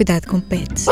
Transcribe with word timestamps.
Cuidado 0.00 0.28
com 0.28 0.40
pets. 0.40 0.86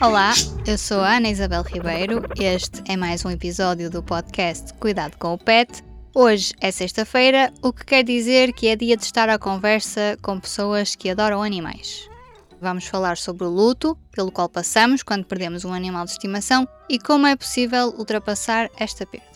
Olá, 0.00 0.32
eu 0.66 0.78
sou 0.78 1.00
a 1.00 1.18
Ana 1.18 1.28
Isabel 1.28 1.60
Ribeiro. 1.60 2.22
Este 2.40 2.82
é 2.90 2.96
mais 2.96 3.22
um 3.26 3.30
episódio 3.30 3.90
do 3.90 4.02
podcast 4.02 4.72
Cuidado 4.80 5.18
com 5.18 5.34
o 5.34 5.38
Pet. 5.38 5.84
Hoje 6.14 6.54
é 6.62 6.70
sexta-feira, 6.70 7.52
o 7.60 7.74
que 7.74 7.84
quer 7.84 8.02
dizer 8.02 8.54
que 8.54 8.68
é 8.68 8.74
dia 8.74 8.96
de 8.96 9.04
estar 9.04 9.28
à 9.28 9.38
conversa 9.38 10.16
com 10.22 10.40
pessoas 10.40 10.96
que 10.96 11.10
adoram 11.10 11.42
animais. 11.42 12.08
Vamos 12.58 12.86
falar 12.86 13.18
sobre 13.18 13.44
o 13.44 13.50
luto 13.50 13.94
pelo 14.10 14.32
qual 14.32 14.48
passamos 14.48 15.02
quando 15.02 15.26
perdemos 15.26 15.62
um 15.66 15.74
animal 15.74 16.06
de 16.06 16.12
estimação 16.12 16.66
e 16.88 16.98
como 16.98 17.26
é 17.26 17.36
possível 17.36 17.88
ultrapassar 17.98 18.70
esta 18.78 19.04
perda. 19.04 19.26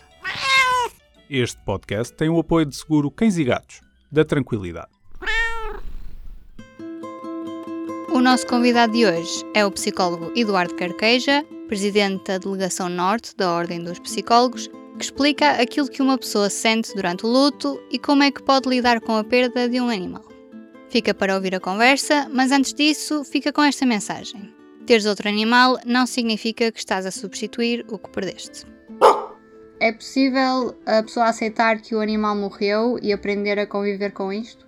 Este 1.28 1.62
podcast 1.66 2.14
tem 2.14 2.30
o 2.30 2.38
apoio 2.38 2.64
de 2.64 2.74
seguro 2.74 3.10
Cães 3.10 3.36
e 3.36 3.45
Gatos, 3.45 3.82
da 4.10 4.24
Tranquilidade. 4.24 4.98
O 8.18 8.20
nosso 8.20 8.48
convidado 8.48 8.95
de 8.95 9.06
hoje 9.06 9.45
é 9.54 9.64
o 9.64 9.70
psicólogo 9.70 10.32
Eduardo 10.34 10.74
Carqueja, 10.74 11.46
presidente 11.68 12.24
da 12.24 12.38
Delegação 12.38 12.88
Norte 12.88 13.32
da 13.36 13.52
Ordem 13.52 13.80
dos 13.80 14.00
Psicólogos, 14.00 14.66
que 14.98 15.04
explica 15.04 15.50
aquilo 15.52 15.88
que 15.88 16.02
uma 16.02 16.18
pessoa 16.18 16.50
sente 16.50 16.92
durante 16.96 17.24
o 17.24 17.28
luto 17.28 17.80
e 17.92 17.96
como 17.96 18.24
é 18.24 18.32
que 18.32 18.42
pode 18.42 18.68
lidar 18.68 19.00
com 19.00 19.14
a 19.14 19.23
perda 19.23 19.68
de 19.68 19.80
um 19.80 19.88
animal. 19.88 20.24
Fica 20.88 21.14
para 21.14 21.36
ouvir 21.36 21.54
a 21.54 21.60
conversa, 21.60 22.28
mas 22.28 22.50
antes 22.50 22.74
disso, 22.74 23.23
fica 23.23 23.52
com 23.52 23.62
esta 23.62 23.86
mensagem: 23.86 24.52
teres 24.84 25.06
outro 25.06 25.28
animal 25.28 25.78
não 25.87 26.04
significa 26.04 26.73
que 26.73 26.80
estás 26.80 27.06
a 27.06 27.12
substituir 27.12 27.87
o 27.88 28.00
que 28.00 28.10
perdeste. 28.10 28.66
É 29.78 29.92
possível 29.92 30.76
a 30.84 31.04
pessoa 31.04 31.26
aceitar 31.26 31.80
que 31.80 31.95
o 31.95 32.00
animal 32.00 32.34
morreu 32.34 32.98
e 33.00 33.12
aprender 33.12 33.60
a 33.60 33.66
conviver 33.68 34.10
com 34.10 34.32
isto? 34.32 34.67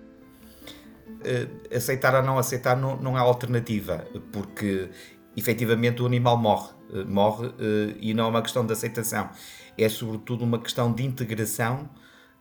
Uh, 1.21 1.77
aceitar 1.77 2.15
ou 2.15 2.23
não 2.23 2.39
aceitar 2.39 2.77
não, 2.77 2.97
não 2.97 3.17
há 3.17 3.21
alternativa, 3.21 4.07
porque 4.33 4.89
efetivamente 5.37 6.03
o 6.03 6.07
animal 6.07 6.37
morre, 6.39 6.71
uh, 6.91 7.07
morre 7.07 7.49
uh, 7.49 7.97
e 8.01 8.15
não 8.15 8.25
é 8.25 8.29
uma 8.29 8.43
questão 8.43 8.65
de 8.65 8.73
aceitação, 8.73 9.29
é 9.77 9.89
sobretudo 9.89 10.45
uma 10.45 10.59
questão 10.59 10.93
de 10.93 11.05
integração 11.05 11.91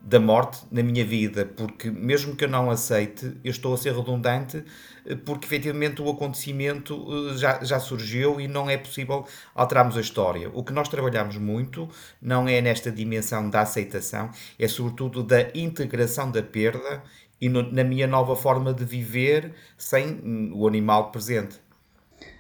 da 0.02 0.20
morte 0.20 0.60
na 0.72 0.82
minha 0.82 1.04
vida, 1.04 1.46
porque 1.46 1.92
mesmo 1.92 2.36
que 2.36 2.46
eu 2.46 2.50
não 2.50 2.72
aceite, 2.72 3.38
eu 3.44 3.52
estou 3.52 3.74
a 3.74 3.78
ser 3.78 3.94
redundante, 3.94 4.64
eh, 5.06 5.16
porque 5.16 5.46
efetivamente 5.46 6.02
o 6.02 6.10
acontecimento 6.10 7.06
eh, 7.34 7.38
já, 7.38 7.64
já 7.64 7.80
surgiu 7.80 8.40
e 8.40 8.48
não 8.48 8.70
é 8.70 8.78
possível 8.78 9.26
alterarmos 9.54 9.98
a 9.98 10.02
história. 10.02 10.50
O 10.54 10.64
que 10.64 10.72
nós 10.72 10.88
trabalhamos 10.88 11.36
muito 11.38 11.90
não 12.22 12.48
é 12.48 12.62
nesta 12.62 12.90
dimensão 12.90 13.50
da 13.50 13.62
aceitação, 13.62 14.30
é 14.58 14.68
sobretudo 14.68 15.22
da 15.22 15.50
integração 15.54 16.32
da 16.32 16.42
perda 16.42 17.04
e 17.42 17.50
no, 17.50 17.72
na 17.72 17.84
minha 17.84 18.08
nova 18.08 18.36
forma 18.36 18.74
de 18.74 18.86
viver 18.86 19.54
sem 19.78 20.52
o 20.54 20.68
animal 20.68 21.12
presente. 21.12 21.60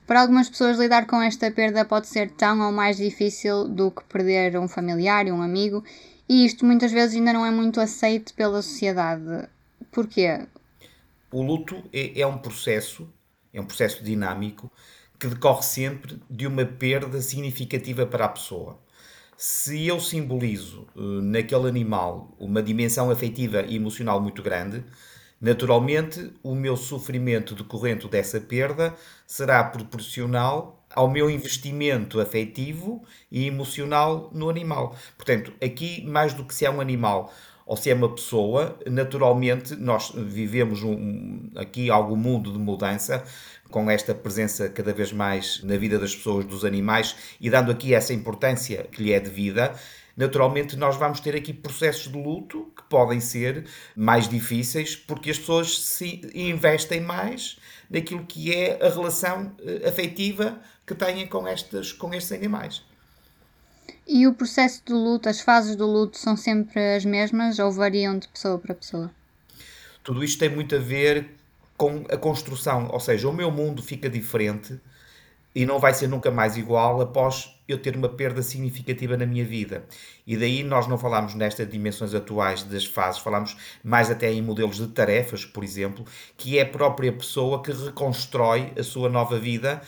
Para 0.05 0.21
algumas 0.21 0.49
pessoas, 0.49 0.79
lidar 0.79 1.05
com 1.05 1.21
esta 1.21 1.51
perda 1.51 1.85
pode 1.85 2.07
ser 2.07 2.31
tão 2.31 2.61
ou 2.61 2.71
mais 2.71 2.97
difícil 2.97 3.67
do 3.67 3.91
que 3.91 4.03
perder 4.05 4.57
um 4.57 4.67
familiar 4.67 5.27
e 5.27 5.31
um 5.31 5.41
amigo, 5.41 5.83
e 6.27 6.45
isto 6.45 6.65
muitas 6.65 6.91
vezes 6.91 7.15
ainda 7.15 7.33
não 7.33 7.45
é 7.45 7.51
muito 7.51 7.79
aceito 7.79 8.33
pela 8.33 8.61
sociedade. 8.61 9.47
Porquê? 9.91 10.47
O 11.31 11.43
luto 11.43 11.83
é, 11.93 12.21
é 12.21 12.25
um 12.25 12.39
processo, 12.39 13.07
é 13.53 13.61
um 13.61 13.65
processo 13.65 14.03
dinâmico 14.03 14.71
que 15.19 15.27
decorre 15.27 15.61
sempre 15.61 16.19
de 16.29 16.47
uma 16.47 16.65
perda 16.65 17.21
significativa 17.21 18.05
para 18.05 18.25
a 18.25 18.29
pessoa. 18.29 18.79
Se 19.41 19.87
eu 19.87 20.01
simbolizo 20.01 20.85
uh, 20.97 21.21
naquele 21.21 21.69
animal 21.69 22.35
uma 22.37 22.61
dimensão 22.61 23.09
afetiva 23.09 23.61
e 23.61 23.77
emocional 23.77 24.19
muito 24.19 24.43
grande, 24.43 24.83
naturalmente 25.39 26.33
o 26.43 26.53
meu 26.53 26.75
sofrimento 26.75 27.55
decorrente 27.55 28.05
dessa 28.09 28.41
perda 28.41 28.93
será 29.25 29.63
proporcional 29.63 30.85
ao 30.93 31.09
meu 31.09 31.29
investimento 31.29 32.19
afetivo 32.19 33.01
e 33.31 33.47
emocional 33.47 34.29
no 34.33 34.49
animal. 34.49 34.93
Portanto, 35.15 35.53
aqui, 35.63 36.03
mais 36.05 36.33
do 36.33 36.43
que 36.43 36.53
se 36.53 36.65
é 36.65 36.69
um 36.69 36.81
animal 36.81 37.31
ou 37.69 37.77
se 37.77 37.91
é 37.91 37.93
uma 37.93 38.09
pessoa, 38.09 38.79
naturalmente 38.87 39.75
nós 39.75 40.11
vivemos 40.15 40.81
um, 40.81 41.51
aqui 41.55 41.91
algum 41.91 42.15
mundo 42.15 42.51
de 42.51 42.57
mudança 42.57 43.23
com 43.69 43.91
esta 43.91 44.15
presença 44.15 44.67
cada 44.69 44.91
vez 44.91 45.13
mais 45.13 45.61
na 45.61 45.77
vida 45.77 45.99
das 45.99 46.15
pessoas, 46.15 46.45
dos 46.45 46.65
animais 46.65 47.15
e 47.39 47.47
dando 47.47 47.71
aqui 47.71 47.93
essa 47.93 48.11
importância 48.11 48.87
que 48.91 49.03
lhe 49.03 49.13
é 49.13 49.19
devida. 49.19 49.75
Naturalmente, 50.17 50.75
nós 50.75 50.97
vamos 50.97 51.19
ter 51.19 51.35
aqui 51.35 51.53
processos 51.53 52.11
de 52.11 52.17
luto 52.17 52.73
que 52.75 52.81
podem 52.89 53.19
ser 53.19 53.65
mais 53.95 54.27
difíceis 54.27 54.95
porque 54.95 55.29
as 55.29 55.37
pessoas 55.37 55.79
se 55.79 56.21
investem 56.33 56.99
mais 56.99 57.59
naquilo 57.87 58.25
que 58.25 58.51
é 58.51 58.83
a 58.83 58.89
relação 58.89 59.55
eh, 59.61 59.87
afetiva 59.87 60.59
que 60.87 60.95
têm 60.95 61.27
com, 61.27 61.47
estes, 61.47 61.93
com 61.93 62.11
estes 62.15 62.31
animais. 62.31 62.88
E 64.11 64.25
o 64.25 64.33
processo 64.33 64.83
do 64.87 64.97
luto, 64.97 65.29
as 65.29 65.39
fases 65.39 65.75
do 65.75 65.85
luto 65.85 66.17
são 66.17 66.35
sempre 66.35 66.95
as 66.95 67.05
mesmas 67.05 67.59
ou 67.59 67.71
variam 67.71 68.17
de 68.17 68.27
pessoa 68.27 68.57
para 68.57 68.73
pessoa? 68.73 69.11
Tudo 70.03 70.23
isto 70.23 70.39
tem 70.39 70.49
muito 70.49 70.75
a 70.75 70.79
ver 70.79 71.29
com 71.77 72.03
a 72.09 72.17
construção, 72.17 72.89
ou 72.91 72.99
seja, 72.99 73.29
o 73.29 73.31
meu 73.31 73.51
mundo 73.51 73.83
fica 73.83 74.09
diferente 74.09 74.81
e 75.53 75.63
não 75.63 75.77
vai 75.77 75.93
ser 75.93 76.07
nunca 76.07 76.31
mais 76.31 76.57
igual 76.57 76.99
após 77.01 77.55
eu 77.67 77.77
ter 77.77 77.95
uma 77.95 78.09
perda 78.09 78.41
significativa 78.41 79.15
na 79.15 79.27
minha 79.27 79.45
vida. 79.45 79.83
E 80.25 80.35
daí 80.35 80.63
nós 80.63 80.87
não 80.87 80.97
falamos 80.97 81.35
nestas 81.35 81.69
dimensões 81.69 82.15
atuais 82.15 82.63
das 82.63 82.85
fases, 82.85 83.21
falamos 83.21 83.57
mais 83.83 84.09
até 84.09 84.31
em 84.31 84.41
modelos 84.41 84.77
de 84.77 84.87
tarefas, 84.87 85.45
por 85.45 85.63
exemplo, 85.63 86.03
que 86.35 86.57
é 86.57 86.63
a 86.63 86.65
própria 86.65 87.13
pessoa 87.13 87.61
que 87.61 87.71
reconstrói 87.71 88.73
a 88.75 88.81
sua 88.81 89.07
nova 89.07 89.37
vida 89.37 89.81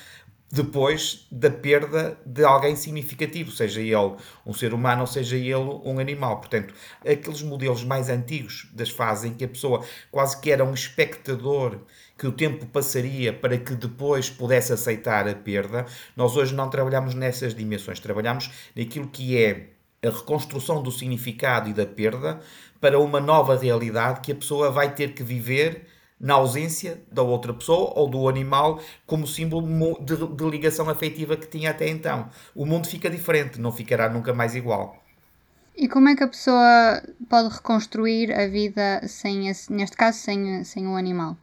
depois 0.51 1.25
da 1.31 1.49
perda 1.49 2.17
de 2.25 2.43
alguém 2.43 2.75
significativo, 2.75 3.51
seja 3.51 3.79
ele 3.79 4.15
um 4.45 4.53
ser 4.53 4.73
humano 4.73 5.01
ou 5.01 5.07
seja 5.07 5.37
ele 5.37 5.55
um 5.55 5.97
animal. 5.97 6.39
Portanto, 6.39 6.73
aqueles 6.99 7.41
modelos 7.41 7.85
mais 7.85 8.09
antigos 8.09 8.67
das 8.73 8.89
fases 8.89 9.31
em 9.31 9.33
que 9.33 9.45
a 9.45 9.47
pessoa 9.47 9.85
quase 10.11 10.41
que 10.41 10.51
era 10.51 10.65
um 10.65 10.73
espectador 10.73 11.79
que 12.17 12.27
o 12.27 12.33
tempo 12.33 12.65
passaria 12.65 13.31
para 13.31 13.57
que 13.57 13.73
depois 13.73 14.29
pudesse 14.29 14.73
aceitar 14.73 15.27
a 15.27 15.33
perda, 15.33 15.85
nós 16.17 16.35
hoje 16.35 16.53
não 16.53 16.69
trabalhamos 16.69 17.15
nessas 17.15 17.55
dimensões, 17.55 18.01
trabalhamos 18.01 18.51
naquilo 18.75 19.07
que 19.07 19.41
é 19.41 19.69
a 20.03 20.09
reconstrução 20.09 20.83
do 20.83 20.91
significado 20.91 21.69
e 21.69 21.73
da 21.73 21.85
perda 21.85 22.41
para 22.81 22.99
uma 22.99 23.21
nova 23.21 23.55
realidade 23.55 24.19
que 24.19 24.31
a 24.31 24.35
pessoa 24.35 24.69
vai 24.69 24.93
ter 24.93 25.13
que 25.13 25.23
viver 25.23 25.87
na 26.21 26.35
ausência 26.35 27.01
da 27.11 27.23
outra 27.23 27.51
pessoa 27.51 27.93
ou 27.95 28.07
do 28.07 28.29
animal 28.29 28.79
como 29.07 29.25
símbolo 29.25 29.97
de, 29.99 30.15
de, 30.15 30.49
ligação 30.49 30.87
afetiva 30.87 31.35
que 31.35 31.47
tinha 31.47 31.71
até 31.71 31.89
então. 31.89 32.29
O 32.53 32.63
mundo 32.63 32.87
fica 32.87 33.09
diferente, 33.09 33.59
não 33.59 33.71
ficará 33.71 34.07
nunca 34.07 34.31
mais 34.31 34.53
igual. 34.53 35.03
E 35.75 35.87
como 35.87 36.09
é 36.09 36.15
que 36.15 36.23
a 36.23 36.27
pessoa 36.27 37.01
pode 37.27 37.55
reconstruir 37.55 38.31
a 38.31 38.47
vida 38.47 39.01
sem 39.07 39.47
esse, 39.47 39.73
neste 39.73 39.97
caso 39.97 40.19
sem, 40.19 40.63
sem 40.63 40.87
o 40.87 40.95
animal? 40.95 41.35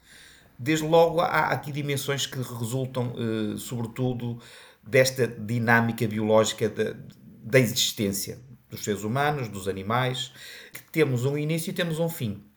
Desde 0.56 0.86
logo 0.86 1.20
há 1.20 1.48
aqui 1.48 1.72
dimensões 1.72 2.26
que 2.26 2.36
resultam, 2.36 3.12
eh, 3.16 3.56
sobretudo, 3.58 4.38
desta 4.82 5.26
dinâmica 5.26 6.06
biológica 6.06 6.68
da, 6.68 6.94
da 7.42 7.58
existência 7.58 8.38
dos 8.70 8.84
seres 8.84 9.02
humanos, 9.02 9.48
dos 9.48 9.66
animais, 9.66 10.32
que 10.72 10.82
temos 10.92 11.24
um 11.24 11.36
início 11.36 11.70
e 11.70 11.72
temos 11.72 11.98
um 11.98 12.08
fim. 12.08 12.47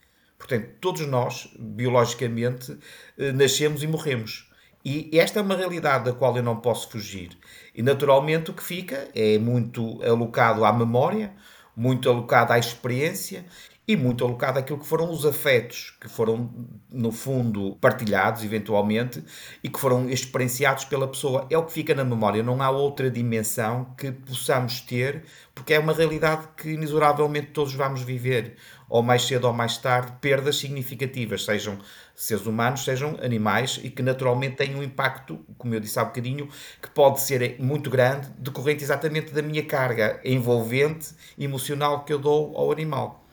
Portanto, 0.42 0.70
todos 0.82 1.06
nós, 1.06 1.48
biologicamente, 1.58 2.76
eh, 3.16 3.32
nascemos 3.32 3.84
e 3.84 3.88
morremos. 3.88 4.50
E 4.84 5.12
esta 5.14 5.38
é 5.38 5.42
uma 5.44 5.56
realidade 5.56 6.06
da 6.06 6.14
qual 6.14 6.36
eu 6.36 6.42
não 6.42 6.56
posso 6.56 6.90
fugir. 6.90 7.38
E 7.76 7.84
naturalmente 7.84 8.50
o 8.50 8.54
que 8.56 8.64
fica 8.64 9.08
é 9.14 9.38
muito 9.38 10.02
alocado 10.04 10.66
à 10.66 10.74
memória, 10.74 11.32
muito 11.76 12.10
alocado 12.10 12.54
à 12.54 12.58
experiência 12.58 13.46
e 13.88 13.96
muito 13.96 14.24
alocado 14.24 14.58
àquilo 14.58 14.80
que 14.80 14.86
foram 14.86 15.12
os 15.12 15.26
afetos 15.26 15.98
que 16.00 16.08
foram, 16.08 16.50
no 16.90 17.12
fundo, 17.12 17.78
partilhados 17.82 18.44
eventualmente 18.44 19.24
e 19.64 19.70
que 19.70 19.80
foram 19.80 20.10
experienciados 20.10 20.86
pela 20.86 21.08
pessoa. 21.08 21.46
É 21.50 21.58
o 21.58 21.66
que 21.66 21.74
fica 21.74 21.94
na 21.94 22.04
memória, 22.04 22.42
não 22.42 22.62
há 22.62 22.70
outra 22.70 23.12
dimensão 23.12 23.94
que 23.98 24.12
possamos 24.12 24.82
ter, 24.82 25.24
porque 25.54 25.74
é 25.74 25.80
uma 25.80 25.94
realidade 25.94 26.48
que 26.56 26.70
inexoravelmente 26.70 27.48
todos 27.48 27.74
vamos 27.74 28.02
viver, 28.02 28.56
ou 28.92 29.02
mais 29.02 29.24
cedo 29.24 29.46
ou 29.46 29.54
mais 29.54 29.78
tarde, 29.78 30.12
perdas 30.20 30.58
significativas, 30.58 31.46
sejam 31.46 31.80
seres 32.14 32.46
humanos, 32.46 32.84
sejam 32.84 33.18
animais, 33.24 33.80
e 33.82 33.90
que 33.90 34.04
naturalmente 34.04 34.58
têm 34.58 34.76
um 34.76 34.84
impacto, 34.84 35.40
como 35.58 35.74
eu 35.74 35.80
disse 35.80 35.98
há 35.98 36.04
bocadinho, 36.04 36.50
que 36.82 36.90
pode 36.90 37.22
ser 37.22 37.56
muito 37.58 37.90
grande, 37.90 38.28
decorrente 38.38 38.84
exatamente 38.84 39.32
da 39.32 39.42
minha 39.42 39.66
carga 39.66 40.20
envolvente, 40.26 41.12
emocional 41.40 42.04
que 42.04 42.12
eu 42.12 42.20
dou 42.20 42.54
ao 42.58 42.70
animal. 42.70 43.24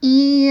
E 0.00 0.48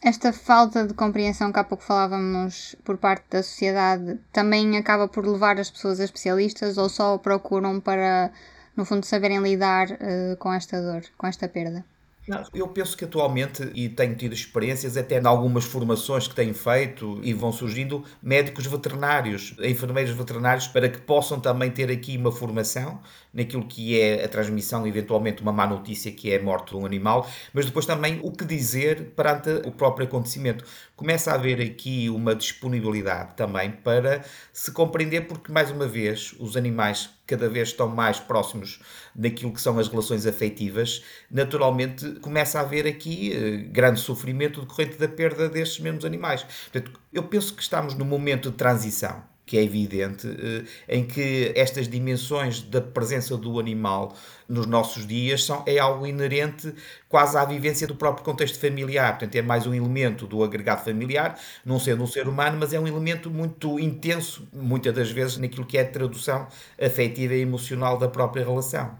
esta 0.00 0.32
falta 0.32 0.86
de 0.86 0.94
compreensão 0.94 1.52
que 1.52 1.58
há 1.58 1.64
pouco 1.64 1.84
falávamos 1.84 2.74
por 2.82 2.96
parte 2.96 3.26
da 3.28 3.42
sociedade 3.42 4.18
também 4.32 4.78
acaba 4.78 5.06
por 5.08 5.26
levar 5.26 5.60
as 5.60 5.70
pessoas 5.70 6.00
a 6.00 6.04
especialistas 6.04 6.78
ou 6.78 6.88
só 6.88 7.18
procuram 7.18 7.78
para, 7.80 8.32
no 8.74 8.86
fundo, 8.86 9.04
saberem 9.04 9.42
lidar 9.42 9.90
uh, 9.90 10.36
com 10.38 10.50
esta 10.54 10.80
dor, 10.80 11.02
com 11.18 11.26
esta 11.26 11.46
perda? 11.46 11.84
Não, 12.24 12.40
eu 12.54 12.68
penso 12.68 12.96
que 12.96 13.04
atualmente, 13.04 13.68
e 13.74 13.88
tenho 13.88 14.14
tido 14.14 14.32
experiências 14.32 14.96
até 14.96 15.18
em 15.20 15.26
algumas 15.26 15.64
formações 15.64 16.28
que 16.28 16.34
tenho 16.36 16.54
feito 16.54 17.18
e 17.20 17.32
vão 17.34 17.50
surgindo 17.50 18.04
médicos 18.22 18.64
veterinários, 18.64 19.56
enfermeiros 19.60 20.14
veterinários, 20.14 20.68
para 20.68 20.88
que 20.88 21.00
possam 21.00 21.40
também 21.40 21.68
ter 21.72 21.90
aqui 21.90 22.16
uma 22.16 22.30
formação 22.30 23.00
naquilo 23.34 23.66
que 23.66 24.00
é 24.00 24.24
a 24.24 24.28
transmissão, 24.28 24.86
eventualmente 24.86 25.42
uma 25.42 25.52
má 25.52 25.66
notícia 25.66 26.12
que 26.12 26.32
é 26.32 26.36
a 26.36 26.42
morte 26.42 26.70
de 26.70 26.76
um 26.76 26.86
animal, 26.86 27.28
mas 27.52 27.66
depois 27.66 27.86
também 27.86 28.20
o 28.22 28.30
que 28.30 28.44
dizer 28.44 29.12
perante 29.16 29.50
o 29.66 29.72
próprio 29.72 30.06
acontecimento. 30.06 30.64
Começa 30.94 31.32
a 31.32 31.34
haver 31.34 31.60
aqui 31.60 32.08
uma 32.08 32.36
disponibilidade 32.36 33.34
também 33.34 33.72
para 33.72 34.24
se 34.52 34.70
compreender, 34.70 35.22
porque 35.22 35.50
mais 35.50 35.72
uma 35.72 35.88
vez 35.88 36.36
os 36.38 36.56
animais 36.56 37.10
cada 37.26 37.48
vez 37.48 37.68
estão 37.68 37.88
mais 37.88 38.18
próximos 38.18 38.80
daquilo 39.14 39.52
que 39.52 39.60
são 39.60 39.78
as 39.78 39.88
relações 39.88 40.26
afetivas, 40.26 41.04
naturalmente 41.30 42.10
começa 42.20 42.58
a 42.58 42.62
haver 42.62 42.86
aqui 42.86 43.32
eh, 43.32 43.56
grande 43.70 44.00
sofrimento 44.00 44.60
decorrente 44.60 44.96
da 44.98 45.08
perda 45.08 45.48
destes 45.48 45.80
mesmos 45.80 46.04
animais. 46.04 46.42
Portanto, 46.42 47.00
eu 47.12 47.22
penso 47.22 47.54
que 47.54 47.62
estamos 47.62 47.94
num 47.94 48.04
momento 48.04 48.50
de 48.50 48.56
transição 48.56 49.31
que 49.52 49.58
é 49.58 49.62
evidente, 49.62 50.26
eh, 50.26 50.64
em 50.88 51.04
que 51.04 51.52
estas 51.54 51.86
dimensões 51.86 52.62
da 52.62 52.80
presença 52.80 53.36
do 53.36 53.60
animal 53.60 54.16
nos 54.48 54.64
nossos 54.64 55.06
dias 55.06 55.44
são, 55.44 55.62
é 55.66 55.78
algo 55.78 56.06
inerente 56.06 56.74
quase 57.06 57.36
à 57.36 57.44
vivência 57.44 57.86
do 57.86 57.94
próprio 57.94 58.24
contexto 58.24 58.58
familiar. 58.58 59.10
Portanto, 59.10 59.36
é 59.36 59.42
mais 59.42 59.66
um 59.66 59.74
elemento 59.74 60.26
do 60.26 60.42
agregado 60.42 60.82
familiar, 60.82 61.38
não 61.66 61.78
sendo 61.78 62.02
um 62.02 62.06
ser 62.06 62.26
humano, 62.26 62.56
mas 62.58 62.72
é 62.72 62.80
um 62.80 62.86
elemento 62.86 63.30
muito 63.30 63.78
intenso, 63.78 64.48
muitas 64.54 64.94
das 64.94 65.10
vezes, 65.10 65.36
naquilo 65.36 65.66
que 65.66 65.76
é 65.76 65.82
a 65.82 65.86
tradução 65.86 66.48
afetiva 66.80 67.34
e 67.34 67.42
emocional 67.42 67.98
da 67.98 68.08
própria 68.08 68.42
relação. 68.42 68.96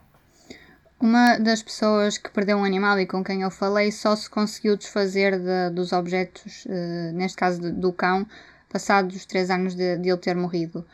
Uma 1.00 1.38
das 1.38 1.62
pessoas 1.62 2.18
que 2.18 2.30
perdeu 2.30 2.58
um 2.58 2.64
animal 2.64 3.00
e 3.00 3.06
com 3.06 3.24
quem 3.24 3.40
eu 3.40 3.50
falei 3.50 3.90
só 3.90 4.14
se 4.14 4.28
conseguiu 4.28 4.76
desfazer 4.76 5.38
de, 5.38 5.70
dos 5.74 5.92
objetos, 5.92 6.66
uh, 6.66 7.12
neste 7.14 7.38
caso 7.38 7.72
do 7.72 7.90
cão, 7.90 8.26
passados 8.72 9.14
os 9.14 9.26
três 9.26 9.50
anos 9.50 9.74
de, 9.74 9.98
de 9.98 10.08
ele 10.08 10.18
ter 10.18 10.34
morrido. 10.34 10.84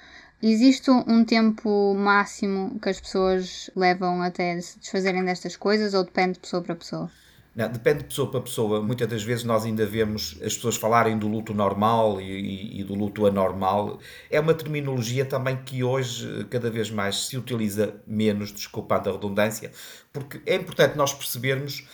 Existe 0.43 0.91
um 0.91 1.25
tempo 1.25 1.95
máximo 1.95 2.79
que 2.81 2.89
as 2.89 3.01
pessoas 3.01 3.71
levam 3.75 4.23
até 4.23 4.61
se 4.61 4.79
desfazerem 4.79 5.25
destas 5.25 5.57
coisas 5.57 5.95
ou 5.95 6.05
depende 6.05 6.35
de 6.35 6.41
pessoa 6.41 6.63
para 6.63 6.77
pessoa? 6.77 7.11
Não, 7.59 7.69
depende 7.69 7.99
de 7.99 8.05
pessoa 8.05 8.31
para 8.31 8.41
pessoa. 8.41 8.81
Muitas 8.81 9.09
das 9.09 9.25
vezes 9.25 9.43
nós 9.43 9.65
ainda 9.65 9.85
vemos 9.85 10.39
as 10.45 10.55
pessoas 10.55 10.77
falarem 10.77 11.19
do 11.19 11.27
luto 11.27 11.53
normal 11.53 12.21
e, 12.21 12.81
e, 12.81 12.85
do 12.85 12.95
luto 12.95 13.27
anormal. 13.27 13.99
É 14.31 14.39
uma 14.39 14.55
terminologia 14.55 15.25
também 15.25 15.57
que 15.57 15.83
hoje 15.83 16.47
cada 16.51 16.71
vez 16.71 16.89
mais 16.89 17.27
se 17.27 17.37
utiliza 17.37 17.97
menos, 18.07 18.53
desculpando 18.53 19.09
a 19.09 19.13
redundância, 19.13 19.73
porque 20.13 20.41
é 20.47 20.55
importante 20.55 20.97
nós 20.97 21.13
percebermos 21.13 21.85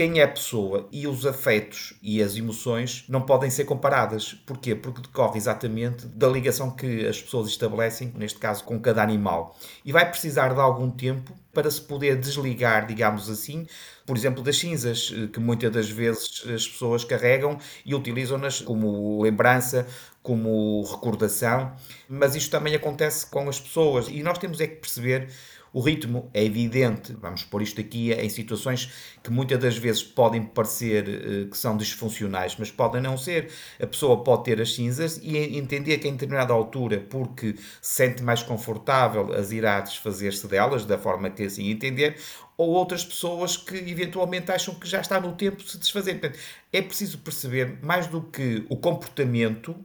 quem 0.00 0.18
é 0.18 0.26
pessoa 0.26 0.88
e 0.90 1.06
os 1.06 1.26
afetos 1.26 1.92
e 2.00 2.22
as 2.22 2.34
emoções 2.34 3.04
não 3.06 3.20
podem 3.20 3.50
ser 3.50 3.66
comparadas. 3.66 4.32
Porquê? 4.46 4.74
Porque 4.74 5.02
decorre 5.02 5.36
exatamente 5.36 6.06
da 6.06 6.26
ligação 6.26 6.70
que 6.70 7.06
as 7.06 7.20
pessoas 7.20 7.50
estabelecem, 7.50 8.10
neste 8.16 8.38
caso 8.38 8.64
com 8.64 8.80
cada 8.80 9.02
animal. 9.02 9.58
E 9.84 9.92
vai 9.92 10.08
precisar 10.08 10.54
de 10.54 10.58
algum 10.58 10.90
tempo 10.90 11.36
para 11.52 11.70
se 11.70 11.82
poder 11.82 12.16
desligar, 12.16 12.86
digamos 12.86 13.28
assim, 13.28 13.66
por 14.06 14.16
exemplo, 14.16 14.42
das 14.42 14.56
cinzas, 14.56 15.12
eh, 15.14 15.26
que 15.26 15.38
muitas 15.38 15.70
das 15.70 15.90
vezes 15.90 16.44
as 16.46 16.66
pessoas 16.66 17.04
carregam 17.04 17.58
e 17.84 17.94
utilizam-nas 17.94 18.62
como 18.62 19.22
lembrança, 19.22 19.86
como 20.22 20.82
recordação, 20.82 21.76
mas 22.08 22.34
isto 22.34 22.50
também 22.50 22.74
acontece 22.74 23.26
com 23.26 23.50
as 23.50 23.60
pessoas 23.60 24.08
e 24.08 24.22
nós 24.22 24.38
temos 24.38 24.62
é 24.62 24.66
que 24.66 24.76
perceber 24.76 25.28
o 25.72 25.80
ritmo 25.80 26.28
é 26.34 26.44
evidente, 26.44 27.12
vamos 27.12 27.44
pôr 27.44 27.62
isto 27.62 27.80
aqui 27.80 28.12
em 28.12 28.28
situações 28.28 28.92
que 29.22 29.30
muitas 29.30 29.58
das 29.58 29.76
vezes 29.76 30.02
podem 30.02 30.42
parecer 30.42 31.04
uh, 31.08 31.50
que 31.50 31.56
são 31.56 31.76
disfuncionais, 31.76 32.56
mas 32.58 32.70
podem 32.70 33.00
não 33.00 33.16
ser. 33.16 33.50
A 33.80 33.86
pessoa 33.86 34.24
pode 34.24 34.44
ter 34.44 34.60
as 34.60 34.74
cinzas 34.74 35.20
e 35.22 35.36
entender 35.56 35.98
que 35.98 36.08
em 36.08 36.12
determinada 36.12 36.52
altura, 36.52 37.06
porque 37.08 37.54
se 37.80 37.96
sente 37.96 38.22
mais 38.22 38.42
confortável, 38.42 39.32
as 39.32 39.52
irá 39.52 39.80
desfazer-se 39.80 40.48
delas, 40.48 40.84
da 40.84 40.98
forma 40.98 41.30
que 41.30 41.44
assim 41.44 41.70
entender, 41.70 42.16
ou 42.56 42.70
outras 42.70 43.04
pessoas 43.04 43.56
que 43.56 43.76
eventualmente 43.76 44.50
acham 44.50 44.74
que 44.74 44.88
já 44.88 45.00
está 45.00 45.20
no 45.20 45.32
tempo 45.32 45.62
de 45.62 45.70
se 45.70 45.78
desfazer. 45.78 46.18
Portanto, 46.18 46.38
é 46.72 46.82
preciso 46.82 47.18
perceber, 47.18 47.78
mais 47.82 48.06
do 48.06 48.22
que 48.22 48.66
o 48.68 48.76
comportamento, 48.76 49.76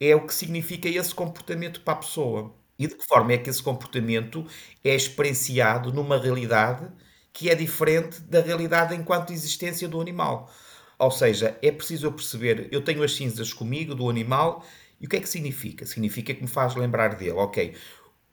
é 0.00 0.14
o 0.14 0.26
que 0.26 0.34
significa 0.34 0.88
esse 0.88 1.14
comportamento 1.14 1.80
para 1.80 1.94
a 1.94 1.96
pessoa 1.96 2.54
e 2.84 2.86
de 2.88 2.96
que 2.96 3.06
forma 3.06 3.32
é 3.32 3.38
que 3.38 3.48
esse 3.50 3.62
comportamento 3.62 4.46
é 4.84 4.94
experienciado 4.94 5.92
numa 5.92 6.18
realidade 6.18 6.88
que 7.32 7.48
é 7.48 7.54
diferente 7.54 8.20
da 8.22 8.40
realidade 8.40 8.94
enquanto 8.94 9.32
existência 9.32 9.88
do 9.88 10.00
animal. 10.00 10.50
Ou 10.98 11.10
seja, 11.10 11.56
é 11.62 11.70
preciso 11.72 12.06
eu 12.06 12.12
perceber, 12.12 12.68
eu 12.70 12.82
tenho 12.82 13.02
as 13.02 13.14
cinzas 13.14 13.52
comigo 13.52 13.94
do 13.94 14.08
animal, 14.08 14.64
e 15.00 15.06
o 15.06 15.08
que 15.08 15.16
é 15.16 15.20
que 15.20 15.28
significa? 15.28 15.86
Significa 15.86 16.34
que 16.34 16.42
me 16.42 16.48
faz 16.48 16.74
lembrar 16.76 17.14
dele, 17.16 17.32
ok. 17.32 17.74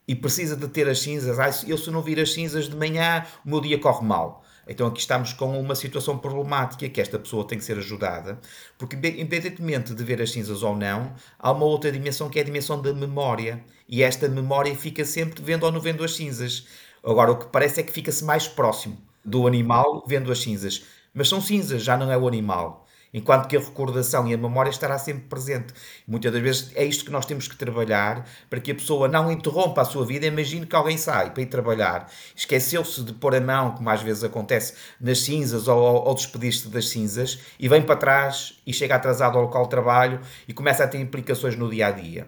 E 0.08 0.16
precisa 0.16 0.56
de 0.56 0.68
ter 0.68 0.88
as 0.90 1.00
cinzas, 1.00 1.40
ah, 1.40 1.50
eu 1.68 1.78
se 1.78 1.92
não 1.92 2.02
vir 2.02 2.20
as 2.20 2.34
cinzas 2.34 2.68
de 2.70 2.76
manhã, 2.76 3.26
o 3.46 3.50
meu 3.50 3.62
dia 3.62 3.80
corre 3.80 4.06
mal. 4.06 4.44
Então 4.70 4.86
aqui 4.88 5.00
estamos 5.00 5.34
com 5.34 5.60
uma 5.60 5.74
situação 5.76 6.18
problemática 6.20 6.88
que 6.88 7.02
esta 7.02 7.18
pessoa 7.18 7.46
tem 7.48 7.58
que 7.58 7.66
ser 7.66 7.78
ajudada, 7.80 8.40
porque 8.78 8.96
independentemente 8.96 9.96
de 9.96 10.04
ver 10.04 10.22
as 10.22 10.32
cinzas 10.32 10.62
ou 10.62 10.76
não, 10.76 11.14
há 11.40 11.52
uma 11.52 11.66
outra 11.66 11.92
dimensão 11.92 12.30
que 12.30 12.38
é 12.38 12.42
a 12.44 12.46
dimensão 12.46 12.80
da 12.82 12.94
memória. 12.94 13.64
E 13.88 14.04
esta 14.04 14.30
memória 14.30 14.76
fica 14.76 15.04
sempre 15.04 15.42
vendo 15.42 15.64
ou 15.64 15.72
não 15.72 15.82
vendo 15.82 16.04
as 16.04 16.16
cinzas. 16.16 16.68
Agora, 17.04 17.32
o 17.32 17.38
que 17.40 17.48
parece 17.48 17.80
é 17.80 17.84
que 17.84 17.92
fica-se 17.92 18.24
mais 18.24 18.48
próximo 18.48 18.98
do 19.26 19.48
animal 19.48 20.04
vendo 20.08 20.32
as 20.32 20.40
cinzas. 20.40 20.86
Mas 21.14 21.28
são 21.30 21.42
cinzas, 21.42 21.84
já 21.84 21.98
não 21.98 22.12
é 22.12 22.18
o 22.18 22.28
animal. 22.28 22.86
Enquanto 23.14 23.48
que 23.48 23.58
a 23.58 23.60
recordação 23.60 24.28
e 24.28 24.34
a 24.34 24.38
memória 24.38 24.70
estará 24.70 24.98
sempre 24.98 25.24
presente. 25.24 25.74
Muitas 26.08 26.32
das 26.32 26.42
vezes 26.42 26.72
é 26.76 26.86
isto 26.86 27.06
que 27.06 27.12
nós 27.12 27.26
temos 27.26 27.48
que 27.48 27.56
trabalhar 27.56 28.28
para 28.50 28.60
que 28.60 28.72
a 28.72 28.76
pessoa 28.76 29.08
não 29.08 29.32
interrompa 29.32 29.82
a 29.82 29.86
sua 29.86 30.06
vida. 30.06 30.26
Imagine 30.28 30.66
que 30.66 30.76
alguém 30.76 30.98
sai 30.98 31.32
para 31.32 31.42
ir 31.42 31.48
trabalhar, 31.48 32.12
esqueceu-se 32.36 33.04
de 33.04 33.14
pôr 33.14 33.36
a 33.36 33.42
mão, 33.42 33.72
como 33.72 33.90
às 33.90 34.02
vezes 34.02 34.24
acontece, 34.24 34.74
nas 35.02 35.20
cinzas 35.20 35.68
ou, 35.68 35.80
ou 35.80 36.14
despedir-se 36.14 36.68
das 36.68 36.90
cinzas 36.90 37.40
e 37.60 37.68
vem 37.68 37.82
para 37.82 37.96
trás 37.96 38.60
e 38.66 38.72
chega 38.72 38.96
atrasado 38.96 39.38
ao 39.38 39.46
local 39.46 39.64
de 39.64 39.70
trabalho 39.70 40.20
e 40.48 40.54
começa 40.54 40.84
a 40.84 40.88
ter 40.88 41.00
implicações 41.00 41.56
no 41.56 41.70
dia 41.70 41.88
a 41.88 41.92
dia 41.92 42.28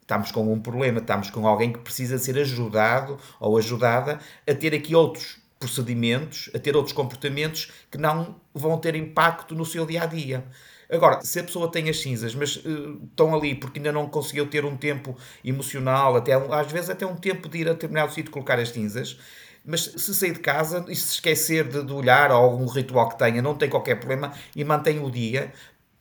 estamos 0.00 0.30
com 0.30 0.52
um 0.52 0.60
problema, 0.60 0.98
estamos 0.98 1.30
com 1.30 1.46
alguém 1.46 1.72
que 1.72 1.78
precisa 1.78 2.18
ser 2.18 2.36
ajudado 2.38 3.18
ou 3.40 3.56
ajudada 3.56 4.18
a 4.46 4.54
ter 4.54 4.74
aqui 4.74 4.94
outros 4.94 5.41
procedimentos, 5.62 6.50
a 6.52 6.58
ter 6.58 6.76
outros 6.76 6.92
comportamentos 6.92 7.70
que 7.88 7.96
não 7.96 8.40
vão 8.52 8.76
ter 8.78 8.96
impacto 8.96 9.54
no 9.54 9.64
seu 9.64 9.86
dia 9.86 10.02
a 10.02 10.06
dia. 10.06 10.44
Agora, 10.90 11.22
se 11.22 11.38
a 11.38 11.44
pessoa 11.44 11.70
tem 11.70 11.88
as 11.88 12.00
cinzas, 12.00 12.34
mas 12.34 12.56
uh, 12.56 13.00
estão 13.04 13.34
ali 13.34 13.54
porque 13.54 13.78
ainda 13.78 13.92
não 13.92 14.08
conseguiu 14.08 14.46
ter 14.46 14.64
um 14.64 14.76
tempo 14.76 15.16
emocional, 15.42 16.16
até 16.16 16.34
às 16.34 16.70
vezes 16.70 16.90
até 16.90 17.06
um 17.06 17.16
tempo 17.16 17.48
de 17.48 17.58
ir 17.58 17.68
a 17.68 17.72
determinado 17.72 18.12
sítio 18.12 18.30
colocar 18.30 18.58
as 18.58 18.70
cinzas, 18.70 19.16
mas 19.64 19.82
se 19.84 20.14
sair 20.14 20.32
de 20.32 20.40
casa 20.40 20.84
e 20.88 20.96
se 20.96 21.14
esquecer 21.14 21.66
de, 21.68 21.84
de 21.84 21.92
olhar 21.92 22.30
ou 22.32 22.36
algum 22.36 22.66
ritual 22.66 23.08
que 23.08 23.18
tenha, 23.18 23.40
não 23.40 23.54
tem 23.54 23.70
qualquer 23.70 23.94
problema 23.94 24.32
e 24.56 24.64
mantém 24.64 25.02
o 25.02 25.10
dia, 25.10 25.52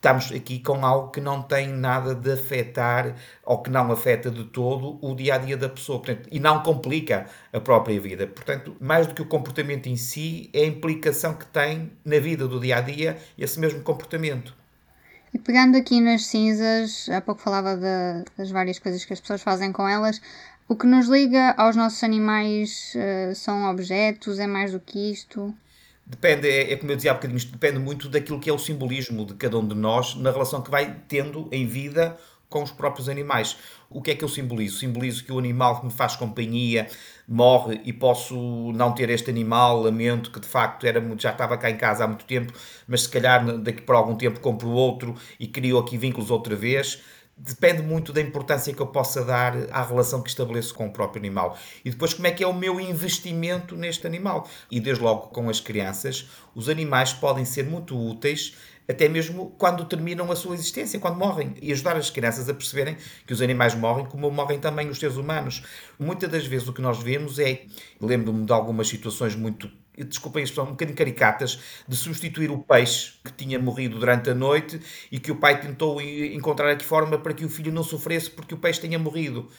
estamos 0.01 0.31
aqui 0.31 0.57
com 0.57 0.83
algo 0.83 1.11
que 1.11 1.21
não 1.21 1.43
tem 1.43 1.67
nada 1.67 2.15
de 2.15 2.31
afetar 2.31 3.15
ou 3.45 3.61
que 3.61 3.69
não 3.69 3.91
afeta 3.91 4.31
de 4.31 4.45
todo 4.45 4.97
o 4.99 5.13
dia 5.13 5.35
a 5.35 5.37
dia 5.37 5.55
da 5.55 5.69
pessoa 5.69 5.99
portanto, 5.99 6.27
e 6.31 6.39
não 6.39 6.63
complica 6.63 7.27
a 7.53 7.59
própria 7.59 8.01
vida. 8.01 8.25
Portanto, 8.25 8.75
mais 8.81 9.05
do 9.05 9.13
que 9.13 9.21
o 9.21 9.27
comportamento 9.27 9.85
em 9.85 9.95
si, 9.95 10.49
é 10.53 10.61
a 10.61 10.65
implicação 10.65 11.35
que 11.35 11.45
tem 11.45 11.91
na 12.03 12.17
vida 12.17 12.47
do 12.47 12.59
dia 12.59 12.77
a 12.77 12.81
dia 12.81 13.15
esse 13.37 13.59
mesmo 13.59 13.81
comportamento. 13.83 14.55
E 15.31 15.37
pegando 15.37 15.77
aqui 15.77 16.01
nas 16.01 16.25
cinzas, 16.25 17.07
há 17.07 17.21
pouco 17.21 17.39
falava 17.39 17.77
de, 17.77 18.25
das 18.35 18.49
várias 18.49 18.79
coisas 18.79 19.05
que 19.05 19.13
as 19.13 19.21
pessoas 19.21 19.43
fazem 19.43 19.71
com 19.71 19.87
elas. 19.87 20.19
O 20.67 20.75
que 20.75 20.87
nos 20.87 21.07
liga 21.07 21.53
aos 21.55 21.75
nossos 21.75 22.03
animais 22.03 22.95
uh, 22.95 23.35
são 23.35 23.69
objetos, 23.69 24.39
é 24.39 24.47
mais 24.47 24.71
do 24.71 24.79
que 24.79 25.11
isto? 25.11 25.53
Depende, 26.05 26.49
é, 26.49 26.73
é, 26.73 26.75
como 26.75 26.91
eu 26.91 26.95
dizia 26.95 27.11
há 27.11 27.13
bocadinho, 27.13 27.37
isto 27.37 27.51
depende 27.51 27.79
muito 27.79 28.09
daquilo 28.09 28.39
que 28.39 28.49
é 28.49 28.53
o 28.53 28.59
simbolismo 28.59 29.25
de 29.25 29.33
cada 29.35 29.57
um 29.57 29.67
de 29.67 29.75
nós 29.75 30.15
na 30.15 30.31
relação 30.31 30.61
que 30.61 30.69
vai 30.69 30.95
tendo 31.07 31.47
em 31.51 31.65
vida 31.65 32.17
com 32.49 32.61
os 32.61 32.71
próprios 32.71 33.07
animais. 33.07 33.57
O 33.89 34.01
que 34.01 34.11
é 34.11 34.15
que 34.15 34.23
eu 34.23 34.27
simbolizo? 34.27 34.77
Simbolizo 34.77 35.23
que 35.23 35.31
o 35.31 35.39
animal 35.39 35.79
que 35.79 35.85
me 35.85 35.91
faz 35.91 36.15
companhia 36.17 36.87
morre 37.27 37.79
e 37.85 37.93
posso 37.93 38.71
não 38.73 38.91
ter 38.91 39.09
este 39.09 39.29
animal, 39.29 39.81
lamento 39.81 40.29
que 40.29 40.39
de 40.39 40.47
facto 40.47 40.85
era 40.85 40.99
muito, 40.99 41.23
já 41.23 41.31
estava 41.31 41.57
cá 41.57 41.71
em 41.71 41.77
casa 41.77 42.03
há 42.03 42.07
muito 42.07 42.25
tempo, 42.25 42.51
mas 42.87 43.03
se 43.03 43.09
calhar 43.09 43.57
daqui 43.57 43.81
por 43.81 43.95
algum 43.95 44.15
tempo 44.15 44.39
compro 44.41 44.69
outro 44.69 45.15
e 45.39 45.47
crio 45.47 45.77
aqui 45.77 45.97
vínculos 45.97 46.29
outra 46.29 46.55
vez 46.55 47.01
depende 47.43 47.81
muito 47.81 48.13
da 48.13 48.21
importância 48.21 48.73
que 48.73 48.81
eu 48.81 48.87
possa 48.87 49.25
dar 49.25 49.55
à 49.71 49.83
relação 49.83 50.21
que 50.21 50.29
estabeleço 50.29 50.73
com 50.73 50.87
o 50.87 50.93
próprio 50.93 51.19
animal. 51.19 51.57
E 51.83 51.89
depois, 51.89 52.13
como 52.13 52.27
é 52.27 52.31
que 52.31 52.43
é 52.43 52.47
o 52.47 52.53
meu 52.53 52.79
investimento 52.79 53.75
neste 53.75 54.05
animal. 54.05 54.47
E 54.69 54.79
desde 54.79 55.03
logo 55.03 55.27
com 55.27 55.49
as 55.49 55.59
crianças, 55.59 56.29
os 56.53 56.69
animais 56.69 57.13
podem 57.13 57.43
ser 57.43 57.65
muito 57.65 57.97
úteis 57.97 58.55
até 58.87 59.07
mesmo 59.07 59.55
quando 59.57 59.85
terminam 59.85 60.31
a 60.31 60.35
sua 60.35 60.55
existência, 60.55 60.99
quando 60.99 61.17
morrem, 61.17 61.53
e 61.61 61.71
ajudar 61.71 61.95
as 61.95 62.09
crianças 62.09 62.49
a 62.49 62.53
perceberem 62.53 62.97
que 63.25 63.33
os 63.33 63.41
animais 63.41 63.75
morrem 63.75 64.05
como 64.05 64.29
morrem 64.29 64.59
também 64.59 64.89
os 64.89 64.99
seres 64.99 65.17
humanos. 65.17 65.63
Muitas 65.99 66.29
das 66.29 66.45
vezes 66.45 66.67
o 66.67 66.73
que 66.73 66.81
nós 66.81 67.01
vemos 67.01 67.39
é, 67.39 67.63
lembro-me 67.99 68.45
de 68.45 68.51
algumas 68.51 68.87
situações 68.87 69.35
muito 69.35 69.69
desculpem 69.97 70.41
a 70.41 70.43
expressão, 70.43 70.65
um 70.65 70.71
bocadinho 70.71 70.97
caricatas, 70.97 71.59
de 71.87 71.95
substituir 71.95 72.49
o 72.49 72.59
peixe 72.59 73.13
que 73.23 73.31
tinha 73.33 73.59
morrido 73.59 73.99
durante 73.99 74.29
a 74.29 74.33
noite 74.33 74.79
e 75.11 75.19
que 75.19 75.31
o 75.31 75.35
pai 75.35 75.59
tentou 75.59 76.01
encontrar 76.01 76.71
aqui 76.71 76.85
forma 76.85 77.17
para 77.17 77.33
que 77.33 77.45
o 77.45 77.49
filho 77.49 77.71
não 77.71 77.83
sofresse 77.83 78.29
porque 78.29 78.53
o 78.53 78.57
peixe 78.57 78.81
tinha 78.81 78.97
morrido. 78.97 79.49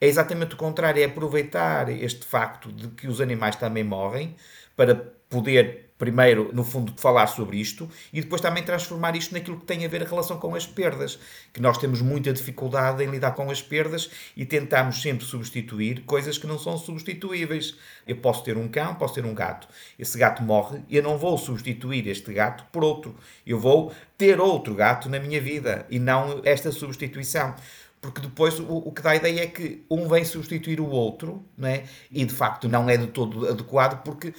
É 0.00 0.06
exatamente 0.06 0.54
o 0.54 0.56
contrário, 0.56 1.02
é 1.02 1.06
aproveitar 1.06 1.88
este 1.88 2.24
facto 2.24 2.72
de 2.72 2.88
que 2.88 3.08
os 3.08 3.20
animais 3.20 3.56
também 3.56 3.82
morrem 3.82 4.36
para 4.76 5.12
poder 5.28 5.88
primeiro, 5.98 6.50
no 6.54 6.62
fundo, 6.62 6.94
falar 6.96 7.26
sobre 7.26 7.58
isto 7.58 7.90
e 8.12 8.20
depois 8.20 8.40
também 8.40 8.62
transformar 8.62 9.16
isto 9.16 9.34
naquilo 9.34 9.58
que 9.58 9.66
tem 9.66 9.84
a 9.84 9.88
ver 9.88 10.02
a 10.02 10.06
relação 10.06 10.38
com 10.38 10.54
as 10.54 10.64
perdas, 10.64 11.18
que 11.52 11.60
nós 11.60 11.76
temos 11.76 12.00
muita 12.00 12.32
dificuldade 12.32 13.02
em 13.02 13.10
lidar 13.10 13.32
com 13.32 13.50
as 13.50 13.60
perdas 13.60 14.08
e 14.36 14.46
tentamos 14.46 15.02
sempre 15.02 15.26
substituir 15.26 16.04
coisas 16.04 16.38
que 16.38 16.46
não 16.46 16.58
são 16.58 16.78
substituíveis. 16.78 17.76
Eu 18.06 18.16
posso 18.16 18.44
ter 18.44 18.56
um 18.56 18.68
cão, 18.68 18.94
posso 18.94 19.14
ter 19.14 19.24
um 19.26 19.34
gato. 19.34 19.68
Esse 19.98 20.16
gato 20.16 20.42
morre 20.42 20.78
eu 20.88 21.02
não 21.02 21.18
vou 21.18 21.36
substituir 21.36 22.06
este 22.06 22.32
gato 22.32 22.64
por 22.70 22.84
outro. 22.84 23.16
Eu 23.44 23.58
vou 23.58 23.92
ter 24.16 24.40
outro 24.40 24.74
gato 24.74 25.08
na 25.08 25.18
minha 25.18 25.40
vida 25.40 25.84
e 25.90 25.98
não 25.98 26.40
esta 26.44 26.70
substituição 26.70 27.56
porque 28.00 28.20
depois 28.20 28.60
o, 28.60 28.76
o, 28.76 28.92
que 28.92 29.02
dá 29.02 29.10
a 29.10 29.16
ideia 29.16 29.40
é 29.40 29.46
que 29.48 29.84
um 29.90 30.06
vem 30.06 30.24
substituir 30.24 30.80
o 30.80 30.88
outro, 30.88 31.44
né? 31.56 31.82
e 32.12 32.24
de 32.24 32.32
facto 32.32 32.68
não 32.68 32.88
é 32.88 32.96
de 32.96 33.08
todo 33.08 33.48
adequado, 33.48 34.04
porque 34.04 34.32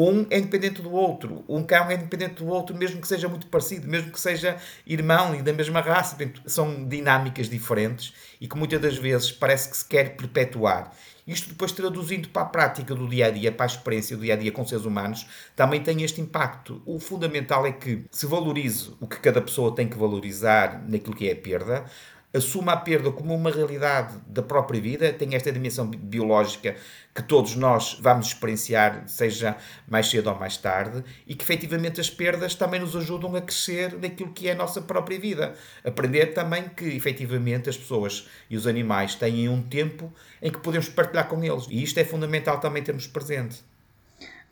um 0.00 0.24
é 0.30 0.38
independente 0.38 0.80
do 0.80 0.92
outro, 0.92 1.44
um 1.48 1.64
cão 1.64 1.90
é 1.90 1.94
independente 1.94 2.36
do 2.36 2.46
outro, 2.46 2.76
mesmo 2.76 3.00
que 3.00 3.08
seja 3.08 3.28
muito 3.28 3.48
parecido, 3.48 3.88
mesmo 3.88 4.12
que 4.12 4.20
seja 4.20 4.56
irmão 4.86 5.34
e 5.34 5.42
da 5.42 5.52
mesma 5.52 5.80
raça. 5.80 6.16
São 6.46 6.86
dinâmicas 6.86 7.48
diferentes 7.48 8.14
e 8.40 8.46
que 8.46 8.56
muitas 8.56 8.80
das 8.80 8.96
vezes 8.96 9.32
parece 9.32 9.68
que 9.68 9.76
se 9.76 9.84
quer 9.84 10.14
perpetuar. 10.14 10.92
Isto 11.26 11.48
depois 11.48 11.72
traduzindo 11.72 12.28
para 12.28 12.42
a 12.42 12.46
prática 12.46 12.94
do 12.94 13.08
dia 13.08 13.26
a 13.26 13.30
dia, 13.30 13.50
para 13.50 13.66
a 13.66 13.72
experiência 13.74 14.16
do 14.16 14.22
dia 14.22 14.34
a 14.34 14.36
dia 14.36 14.52
com 14.52 14.64
seres 14.64 14.84
humanos, 14.84 15.26
também 15.56 15.82
tem 15.82 16.00
este 16.04 16.20
impacto. 16.20 16.80
O 16.86 17.00
fundamental 17.00 17.66
é 17.66 17.72
que 17.72 18.04
se 18.12 18.24
valorize 18.24 18.92
o 19.00 19.06
que 19.08 19.18
cada 19.18 19.42
pessoa 19.42 19.74
tem 19.74 19.88
que 19.88 19.98
valorizar 19.98 20.80
naquilo 20.88 21.16
que 21.16 21.28
é 21.28 21.32
a 21.32 21.36
perda, 21.36 21.84
assuma 22.32 22.72
a 22.72 22.76
perda 22.76 23.10
como 23.10 23.34
uma 23.34 23.50
realidade 23.50 24.16
da 24.26 24.42
própria 24.42 24.80
vida, 24.80 25.12
tem 25.12 25.34
esta 25.34 25.50
dimensão 25.50 25.86
biológica 25.88 26.76
que 27.14 27.22
todos 27.22 27.56
nós 27.56 27.98
vamos 28.00 28.28
experienciar, 28.28 29.04
seja 29.08 29.56
mais 29.88 30.08
cedo 30.08 30.28
ou 30.28 30.38
mais 30.38 30.56
tarde, 30.56 31.02
e 31.26 31.34
que 31.34 31.42
efetivamente 31.42 32.00
as 32.00 32.10
perdas 32.10 32.54
também 32.54 32.80
nos 32.80 32.94
ajudam 32.94 33.34
a 33.34 33.40
crescer 33.40 33.98
naquilo 33.98 34.32
que 34.32 34.48
é 34.48 34.52
a 34.52 34.54
nossa 34.54 34.80
própria 34.80 35.18
vida. 35.18 35.54
Aprender 35.84 36.26
também 36.26 36.68
que 36.68 36.84
efetivamente 36.84 37.68
as 37.68 37.76
pessoas 37.76 38.28
e 38.48 38.56
os 38.56 38.66
animais 38.66 39.14
têm 39.14 39.48
um 39.48 39.62
tempo 39.62 40.12
em 40.42 40.52
que 40.52 40.58
podemos 40.58 40.88
partilhar 40.88 41.28
com 41.28 41.42
eles, 41.42 41.66
e 41.70 41.82
isto 41.82 41.98
é 41.98 42.04
fundamental 42.04 42.60
também 42.60 42.82
termos 42.82 43.06
presente. 43.06 43.64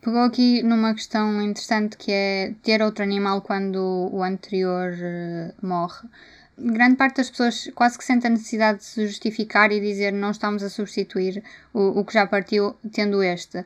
Pegou 0.01 0.21
aqui 0.21 0.61
numa 0.61 0.93
questão 0.93 1.41
interessante 1.41 1.97
que 1.97 2.11
é 2.11 2.53
ter 2.63 2.81
outro 2.81 3.03
animal 3.03 3.41
quando 3.41 4.09
o 4.11 4.23
anterior 4.23 4.93
uh, 4.93 5.65
morre 5.65 6.07
grande 6.57 6.95
parte 6.95 7.17
das 7.17 7.29
pessoas 7.29 7.69
quase 7.75 7.97
que 7.97 8.03
sente 8.03 8.25
a 8.25 8.29
necessidade 8.29 8.79
de 8.79 8.85
se 8.85 9.05
justificar 9.05 9.71
e 9.71 9.79
dizer 9.79 10.11
não 10.11 10.31
estamos 10.31 10.63
a 10.63 10.69
substituir 10.69 11.43
o, 11.73 11.99
o 11.99 12.05
que 12.05 12.13
já 12.13 12.25
partiu 12.25 12.75
tendo 12.91 13.21
este. 13.21 13.63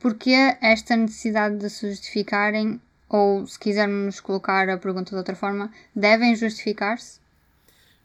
Porque 0.00 0.56
esta 0.60 0.96
necessidade 0.96 1.58
de 1.58 1.70
se 1.70 1.88
justificarem, 1.88 2.80
ou 3.08 3.46
se 3.46 3.58
quisermos 3.58 4.18
colocar 4.18 4.68
a 4.68 4.76
pergunta 4.76 5.10
de 5.10 5.16
outra 5.16 5.36
forma, 5.36 5.70
devem 5.94 6.34
justificar-se? 6.34 7.20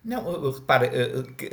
Não, 0.06 0.52
repare, 0.52 0.90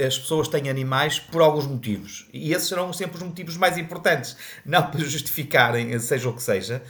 as 0.07 0.19
pessoas 0.19 0.47
têm 0.47 0.69
animais 0.69 1.19
por 1.19 1.41
alguns 1.41 1.67
motivos. 1.67 2.29
E 2.33 2.53
esses 2.53 2.69
serão 2.69 2.93
sempre 2.93 3.17
os 3.17 3.23
motivos 3.23 3.57
mais 3.57 3.79
importantes. 3.79 4.37
Não 4.65 4.91
para 4.91 5.01
justificarem, 5.01 5.99
seja 5.99 6.29
o 6.29 6.35
que 6.35 6.43
seja, 6.43 6.83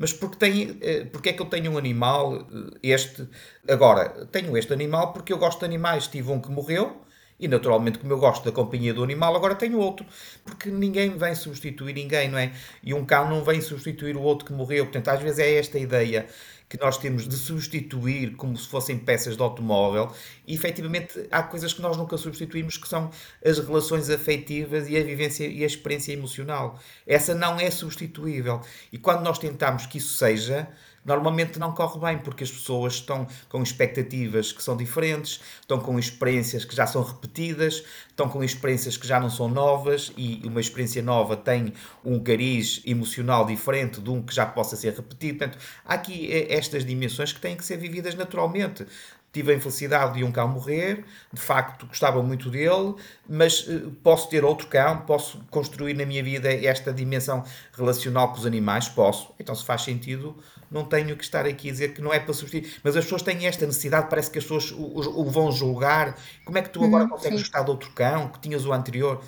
mas 0.00 0.14
porque, 0.14 0.38
tem, 0.38 0.78
eh, 0.80 1.04
porque 1.12 1.28
é 1.28 1.32
que 1.34 1.42
eu 1.42 1.46
tenho 1.46 1.72
um 1.72 1.76
animal, 1.76 2.48
eh, 2.50 2.78
este. 2.82 3.28
Agora, 3.68 4.26
tenho 4.32 4.56
este 4.56 4.72
animal 4.72 5.12
porque 5.12 5.30
eu 5.30 5.36
gosto 5.36 5.58
de 5.60 5.66
animais. 5.66 6.06
Tive 6.06 6.32
um 6.32 6.40
que 6.40 6.50
morreu 6.50 7.02
e, 7.40 7.48
naturalmente, 7.48 7.98
como 7.98 8.12
eu 8.12 8.18
gosto 8.18 8.44
da 8.44 8.52
companhia 8.52 8.92
do 8.92 9.02
animal, 9.02 9.34
agora 9.34 9.54
tenho 9.54 9.78
outro. 9.78 10.04
Porque 10.44 10.68
ninguém 10.68 11.16
vem 11.16 11.34
substituir 11.34 11.94
ninguém, 11.94 12.28
não 12.28 12.38
é? 12.38 12.52
E 12.82 12.92
um 12.92 13.04
cão 13.04 13.28
não 13.28 13.42
vem 13.42 13.60
substituir 13.62 14.16
o 14.16 14.20
outro 14.20 14.44
que 14.44 14.52
morreu. 14.52 14.84
Portanto, 14.84 15.08
às 15.08 15.22
vezes 15.22 15.38
é 15.38 15.54
esta 15.54 15.78
ideia 15.78 16.26
que 16.68 16.78
nós 16.78 16.96
temos 16.96 17.26
de 17.26 17.34
substituir 17.34 18.36
como 18.36 18.56
se 18.56 18.68
fossem 18.68 18.96
peças 18.96 19.36
de 19.36 19.42
automóvel 19.42 20.12
e 20.46 20.54
efetivamente 20.54 21.26
há 21.28 21.42
coisas 21.42 21.72
que 21.72 21.82
nós 21.82 21.96
nunca 21.96 22.16
substituímos 22.16 22.76
que 22.76 22.86
são 22.86 23.10
as 23.44 23.58
relações 23.58 24.08
afetivas 24.08 24.88
e 24.88 24.96
a 24.96 25.02
vivência 25.02 25.48
e 25.48 25.64
a 25.64 25.66
experiência 25.66 26.12
emocional. 26.12 26.78
Essa 27.04 27.34
não 27.34 27.58
é 27.58 27.68
substituível. 27.72 28.60
E 28.92 28.98
quando 28.98 29.22
nós 29.22 29.36
tentamos 29.36 29.84
que 29.86 29.98
isso 29.98 30.16
seja, 30.16 30.68
normalmente 31.04 31.58
não 31.58 31.72
corre 31.72 31.98
bem, 32.00 32.18
porque 32.18 32.44
as 32.44 32.50
pessoas 32.50 32.94
estão 32.94 33.26
com 33.48 33.62
expectativas 33.62 34.52
que 34.52 34.62
são 34.62 34.76
diferentes, 34.76 35.40
estão 35.60 35.78
com 35.78 35.98
experiências 35.98 36.64
que 36.64 36.74
já 36.74 36.86
são 36.86 37.02
repetidas, 37.02 37.84
estão 38.08 38.28
com 38.28 38.42
experiências 38.42 38.96
que 38.96 39.06
já 39.06 39.18
não 39.18 39.30
são 39.30 39.48
novas 39.48 40.12
e 40.16 40.42
uma 40.44 40.60
experiência 40.60 41.02
nova 41.02 41.36
tem 41.36 41.72
um 42.04 42.18
cariz 42.20 42.82
emocional 42.84 43.46
diferente 43.46 44.00
de 44.00 44.10
um 44.10 44.22
que 44.22 44.34
já 44.34 44.46
possa 44.46 44.76
ser 44.76 44.94
repetido. 44.94 45.38
Portanto, 45.38 45.58
há 45.84 45.94
aqui 45.94 46.30
eh, 46.32 46.54
estas 46.54 46.84
dimensões 46.84 47.32
que 47.32 47.40
têm 47.40 47.56
que 47.56 47.64
ser 47.64 47.76
vividas 47.76 48.14
naturalmente 48.14 48.86
tive 49.32 49.52
a 49.52 49.56
infelicidade 49.56 50.14
de 50.14 50.24
um 50.24 50.32
cão 50.32 50.48
morrer, 50.48 51.04
de 51.32 51.40
facto 51.40 51.86
gostava 51.86 52.22
muito 52.22 52.50
dele, 52.50 52.94
mas 53.28 53.66
uh, 53.68 53.90
posso 54.02 54.28
ter 54.28 54.44
outro 54.44 54.66
cão, 54.66 55.02
posso 55.02 55.40
construir 55.50 55.94
na 55.94 56.04
minha 56.04 56.22
vida 56.22 56.52
esta 56.52 56.92
dimensão 56.92 57.44
relacional 57.72 58.32
com 58.32 58.38
os 58.38 58.46
animais, 58.46 58.88
posso. 58.88 59.32
Então, 59.38 59.54
se 59.54 59.64
faz 59.64 59.82
sentido, 59.82 60.36
não 60.70 60.84
tenho 60.84 61.16
que 61.16 61.24
estar 61.24 61.44
aqui 61.46 61.68
a 61.68 61.72
dizer 61.72 61.94
que 61.94 62.00
não 62.00 62.12
é 62.12 62.20
para 62.20 62.32
substituir. 62.32 62.74
Mas 62.82 62.96
as 62.96 63.04
pessoas 63.04 63.22
têm 63.22 63.46
esta 63.46 63.66
necessidade, 63.66 64.08
parece 64.08 64.30
que 64.30 64.38
as 64.38 64.44
pessoas 64.44 64.70
o, 64.70 65.20
o 65.20 65.24
vão 65.30 65.50
julgar. 65.50 66.16
Como 66.44 66.56
é 66.58 66.62
que 66.62 66.70
tu 66.70 66.84
agora 66.84 67.04
uhum, 67.04 67.10
consegues 67.10 67.38
sim. 67.38 67.44
gostar 67.44 67.62
de 67.62 67.70
outro 67.70 67.90
cão 67.92 68.28
que 68.28 68.38
tinhas 68.40 68.64
o 68.64 68.72
anterior? 68.72 69.20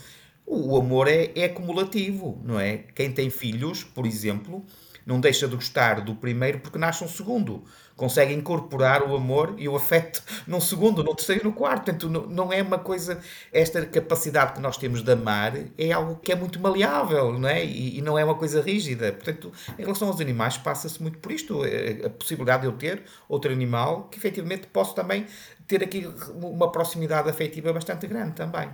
O, 0.47 0.75
o 0.75 0.77
amor 0.77 1.09
é, 1.09 1.33
é 1.35 1.45
acumulativo, 1.45 2.41
não 2.45 2.61
é? 2.61 2.79
Quem 2.95 3.11
tem 3.11 3.29
filhos, 3.31 3.83
por 3.83 4.07
exemplo, 4.07 4.65
não 5.07 5.21
deixa 5.21 5.49
de 5.49 5.55
gostar 5.55 6.01
do 6.01 6.15
primeiro 6.15 6.61
porque 6.61 6.79
nasce 6.79 7.05
um 7.05 7.09
segundo 7.09 7.65
consegue 7.97 8.35
incorporar 8.35 9.03
o 9.03 9.15
amor 9.15 9.55
e 9.59 9.69
o 9.69 9.77
afeto 9.77 10.23
num 10.47 10.61
segundo, 10.61 11.05
no 11.05 11.15
terceiro 11.15 11.43
e 11.43 11.45
no 11.45 11.53
quarto. 11.53 11.85
Portanto, 11.85 12.09
não 12.09 12.53
é 12.53 12.63
uma 12.63 12.79
coisa. 12.79 13.21
Esta 13.53 13.85
capacidade 13.87 14.55
que 14.55 14.61
nós 14.61 14.77
temos 14.77 15.03
de 15.03 15.13
amar 15.13 15.53
é 15.79 15.93
algo 15.93 16.17
que 16.17 16.33
é 16.33 16.35
muito 16.35 16.59
maleável, 16.61 17.39
não 17.39 17.49
é? 17.49 17.65
E, 17.65 17.99
e 17.99 18.03
não 18.03 18.19
é 18.19 18.25
uma 18.25 18.35
coisa 18.35 18.61
rígida. 18.61 19.13
Portanto, 19.13 19.53
em 19.79 19.83
relação 19.83 20.09
aos 20.09 20.21
animais, 20.21 20.57
passa-se 20.59 21.01
muito 21.01 21.19
por 21.19 21.33
isto. 21.33 21.63
A, 21.63 22.07
a 22.07 22.11
possibilidade 22.11 22.63
de 22.63 22.69
eu 22.69 22.73
ter 22.73 23.03
outro 23.29 23.53
animal 23.53 24.09
que 24.11 24.19
efetivamente 24.19 24.67
posso 24.67 24.95
também 24.95 25.27
ter 25.67 25.83
aqui 25.83 26.09
uma 26.35 26.71
proximidade 26.73 27.29
afetiva 27.29 27.73
bastante 27.73 28.07
grande 28.07 28.33
também. 28.33 28.69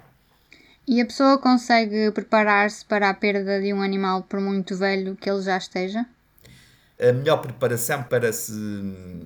E 0.87 1.03
a 1.03 1.05
pessoa 1.05 1.37
consegue 1.37 2.11
preparar-se 2.13 2.83
para 2.83 3.11
a 3.11 3.15
perda 3.15 3.61
de 3.61 3.75
um 3.75 3.83
animal 3.83 4.23
por 4.23 4.41
muito 4.41 4.75
velho 4.75 5.15
que 5.17 5.29
ele 5.29 5.43
já 5.43 5.59
esteja? 5.59 6.07
A 7.01 7.13
melhor 7.13 7.39
preparação 7.39 8.03
para 8.03 8.33
se 8.33 8.53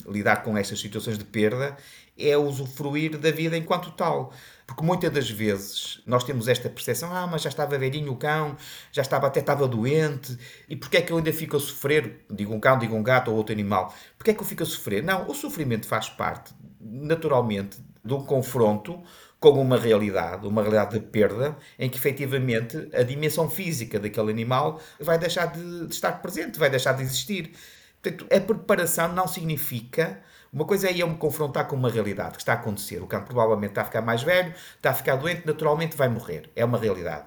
lidar 0.06 0.42
com 0.42 0.56
estas 0.56 0.80
situações 0.80 1.16
de 1.16 1.24
perda 1.24 1.76
é 2.18 2.36
usufruir 2.36 3.18
da 3.18 3.30
vida 3.30 3.56
enquanto 3.56 3.90
tal. 3.92 4.32
Porque 4.66 4.84
muitas 4.84 5.10
das 5.10 5.30
vezes 5.30 6.00
nós 6.06 6.24
temos 6.24 6.48
esta 6.48 6.68
percepção: 6.68 7.14
ah, 7.14 7.26
mas 7.26 7.42
já 7.42 7.48
estava 7.48 7.76
velhinho 7.78 8.12
o 8.12 8.16
cão, 8.16 8.56
já 8.90 9.02
estava 9.02 9.26
até 9.26 9.40
estava 9.40 9.66
doente, 9.66 10.38
e 10.68 10.76
porquê 10.76 10.98
é 10.98 11.02
que 11.02 11.12
eu 11.12 11.16
ainda 11.16 11.32
fico 11.32 11.56
a 11.56 11.60
sofrer? 11.60 12.24
Digo 12.30 12.54
um 12.54 12.60
cão, 12.60 12.78
digo 12.78 12.94
um 12.94 13.02
gato 13.02 13.30
ou 13.30 13.36
outro 13.36 13.52
animal. 13.52 13.94
Porquê 14.16 14.30
é 14.30 14.34
que 14.34 14.40
eu 14.40 14.46
fico 14.46 14.62
a 14.62 14.66
sofrer? 14.66 15.02
Não, 15.02 15.28
o 15.28 15.34
sofrimento 15.34 15.86
faz 15.86 16.08
parte, 16.08 16.54
naturalmente, 16.80 17.78
de 18.04 18.14
um 18.14 18.24
confronto 18.24 19.02
com 19.42 19.60
uma 19.60 19.76
realidade, 19.76 20.46
uma 20.46 20.62
realidade 20.62 20.92
de 20.92 21.04
perda, 21.04 21.56
em 21.76 21.90
que 21.90 21.98
efetivamente 21.98 22.88
a 22.94 23.02
dimensão 23.02 23.50
física 23.50 23.98
daquele 23.98 24.30
animal 24.30 24.80
vai 25.00 25.18
deixar 25.18 25.46
de, 25.46 25.88
de 25.88 25.92
estar 25.92 26.12
presente, 26.22 26.60
vai 26.60 26.70
deixar 26.70 26.92
de 26.92 27.02
existir. 27.02 27.50
Portanto, 28.00 28.24
a 28.32 28.40
preparação 28.40 29.12
não 29.12 29.26
significa. 29.26 30.20
Uma 30.52 30.64
coisa 30.64 30.88
é 30.88 30.96
eu 30.96 31.08
me 31.08 31.16
confrontar 31.16 31.66
com 31.66 31.74
uma 31.74 31.90
realidade 31.90 32.36
que 32.36 32.42
está 32.42 32.52
a 32.52 32.56
acontecer. 32.56 33.02
O 33.02 33.06
cão 33.08 33.24
provavelmente 33.24 33.70
está 33.70 33.82
a 33.82 33.84
ficar 33.84 34.00
mais 34.00 34.22
velho, 34.22 34.54
está 34.76 34.90
a 34.90 34.94
ficar 34.94 35.16
doente, 35.16 35.44
naturalmente 35.44 35.96
vai 35.96 36.08
morrer. 36.08 36.48
É 36.54 36.64
uma 36.64 36.78
realidade. 36.78 37.26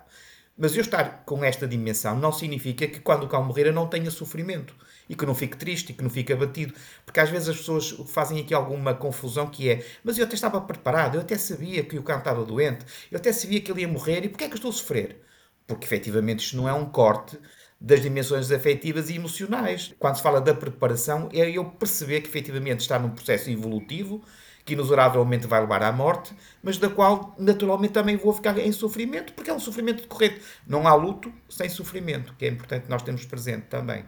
Mas 0.58 0.74
eu 0.74 0.82
estar 0.82 1.24
com 1.26 1.44
esta 1.44 1.68
dimensão 1.68 2.18
não 2.18 2.32
significa 2.32 2.88
que 2.88 3.02
quando 3.02 3.24
o 3.24 3.28
cão 3.28 3.44
morrer 3.44 3.68
eu 3.68 3.74
não 3.74 3.88
tenha 3.88 4.10
sofrimento 4.10 4.74
e 5.10 5.16
que 5.16 5.26
não 5.26 5.36
fique 5.36 5.58
triste 5.58 5.92
e 5.92 5.94
que 5.94 6.04
não 6.04 6.10
fique 6.10 6.34
abatido. 6.34 6.74
Porque 7.06 7.20
às 7.20 7.30
vezes 7.30 7.50
as 7.50 7.58
pessoas 7.58 7.92
fazem 8.08 8.40
aqui 8.40 8.54
alguma 8.54 8.94
confusão 8.94 9.48
que 9.48 9.70
é 9.70 9.86
mas 10.04 10.18
eu 10.18 10.26
até 10.26 10.36
estava 10.36 10.60
preparado, 10.62 11.16
eu 11.16 11.22
até 11.22 11.38
sabia 11.38 11.84
que 11.84 11.98
o 11.98 12.04
cão 12.04 12.18
estava 12.20 12.44
doente, 12.44 12.86
eu 13.12 13.18
até 13.18 13.32
sabia 13.34 13.62
que 13.62 13.72
ele 13.72 13.82
ia 13.82 13.88
morrer 13.88 14.26
e 14.26 14.30
porquê 14.30 14.46
é 14.46 14.48
que 14.48 14.54
eu 14.54 14.58
estou 14.58 14.70
a 14.70 14.74
sofrer? 14.74 15.22
Porque 15.68 15.86
efetivamente 15.86 16.40
isto 16.46 16.58
não 16.58 16.70
é 16.70 16.74
um 16.74 16.86
corte 16.86 17.38
das 17.80 18.02
dimensões 18.02 18.52
afetivas 18.52 19.10
e 19.10 19.16
emocionais. 19.16 19.94
Quando 20.00 20.16
se 20.18 20.24
fala 20.24 20.42
da 20.42 20.54
preparação, 20.54 21.30
é 21.34 21.50
eu 21.50 21.66
perceber 21.66 22.22
que 22.22 22.30
efetivamente 22.30 22.82
está 22.82 22.98
num 22.98 23.10
processo 23.12 23.50
evolutivo 23.50 24.24
que 24.66 24.74
inexoravelmente 24.74 25.46
vai 25.46 25.62
levar 25.62 25.84
à 25.84 25.92
morte, 25.92 26.34
mas 26.64 26.78
da 26.80 26.90
qual 26.90 27.36
naturalmente 27.38 27.94
também 27.94 28.18
vou 28.18 28.34
ficar 28.34 28.58
em 28.58 28.72
sofrimento, 28.72 29.34
porque 29.34 29.52
é 29.52 29.54
um 29.54 29.60
sofrimento 29.60 30.02
decorrente. 30.02 30.42
Não 30.66 30.88
há 30.88 30.96
luto 30.96 31.32
sem 31.48 31.70
sofrimento, 31.70 32.34
que 32.36 32.46
é 32.46 32.50
importante 32.50 32.90
nós 32.90 33.04
termos 33.04 33.26
presente 33.26 33.68
também. 33.68 34.06